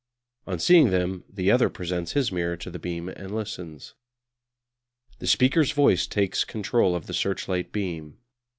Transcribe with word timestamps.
On 0.47 0.57
seeing 0.57 0.89
them 0.89 1.23
the 1.29 1.51
other 1.51 1.69
presents 1.69 2.13
his 2.13 2.31
mirror 2.31 2.57
to 2.57 2.71
the 2.71 2.79
beam 2.79 3.07
and 3.07 3.35
listens. 3.35 3.93
The 5.19 5.27
speaker's 5.27 5.73
voice 5.73 6.07
takes 6.07 6.43
control 6.43 6.95
of 6.95 7.05
the 7.05 7.13
searchlight 7.13 7.71
beam. 7.71 8.17